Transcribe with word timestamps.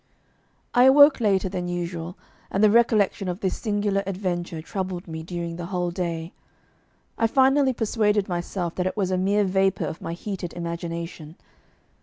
I 0.73 0.85
awoke 0.85 1.19
later 1.19 1.47
than 1.47 1.67
usual, 1.67 2.17
and 2.49 2.63
the 2.63 2.71
recollection 2.71 3.27
of 3.27 3.41
this 3.41 3.55
singular 3.55 4.01
adventure 4.07 4.59
troubled 4.59 5.07
me 5.07 5.21
during 5.21 5.57
the 5.57 5.67
whole 5.67 5.91
day. 5.91 6.33
I 7.19 7.27
finally 7.27 7.73
persuaded 7.73 8.27
myself 8.27 8.73
that 8.77 8.87
it 8.87 8.97
was 8.97 9.11
a 9.11 9.17
mere 9.19 9.43
vapour 9.43 9.85
of 9.85 10.01
my 10.01 10.13
heated 10.13 10.53
imagination. 10.53 11.35